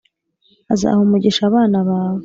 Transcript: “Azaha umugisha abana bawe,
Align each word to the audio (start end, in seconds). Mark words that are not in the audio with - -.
“Azaha 0.73 0.99
umugisha 1.05 1.41
abana 1.49 1.77
bawe, 1.87 2.19